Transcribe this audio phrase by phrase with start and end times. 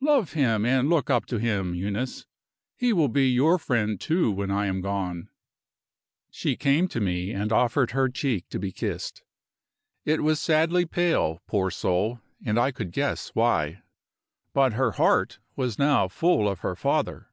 [0.00, 2.26] Love him, and look up to him, Eunice.
[2.76, 5.28] He will be your friend, too, when I am gone."
[6.28, 9.22] She came to me and offered her cheek to be kissed.
[10.04, 13.80] It was sadly pale, poor soul and I could guess why.
[14.52, 17.28] But her heart was now full of her father.